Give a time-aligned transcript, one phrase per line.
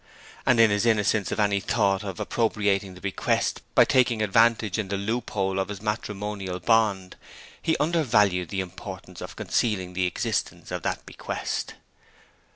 [0.47, 4.89] And in his innocence of any thought of appropriating the bequest by taking advantage of
[4.89, 7.17] the loophole in his matrimonial bond,
[7.61, 11.75] he undervalued the importance of concealing the existence of that bequest.